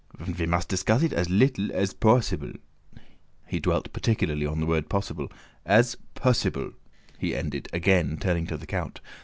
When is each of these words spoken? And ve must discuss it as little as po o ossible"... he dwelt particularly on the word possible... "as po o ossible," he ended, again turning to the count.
And 0.17 0.35
ve 0.35 0.47
must 0.47 0.67
discuss 0.67 1.03
it 1.03 1.13
as 1.13 1.29
little 1.29 1.71
as 1.73 1.93
po 1.93 2.09
o 2.09 2.17
ossible"... 2.17 2.53
he 3.45 3.59
dwelt 3.59 3.93
particularly 3.93 4.47
on 4.47 4.59
the 4.59 4.65
word 4.65 4.89
possible... 4.89 5.31
"as 5.63 5.95
po 6.15 6.29
o 6.29 6.31
ossible," 6.31 6.73
he 7.19 7.35
ended, 7.35 7.69
again 7.71 8.17
turning 8.17 8.47
to 8.47 8.57
the 8.57 8.65
count. 8.65 8.99